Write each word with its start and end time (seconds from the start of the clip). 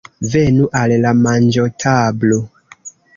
Venu 0.35 0.63
al 0.79 0.93
la 1.03 1.11
manĝotablo. 1.19 2.41